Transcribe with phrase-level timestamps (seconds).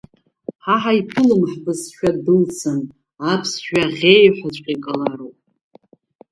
[0.63, 2.79] Ҳа ҳаиԥылом ҳбызшәа дәылцан,
[3.31, 5.35] аԥсшәа аӷьеҩҳәаҵәҟьа игалароуп!